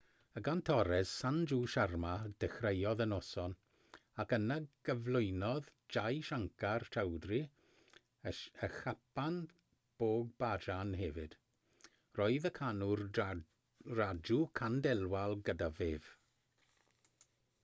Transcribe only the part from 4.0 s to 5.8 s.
ac yna gyflwynodd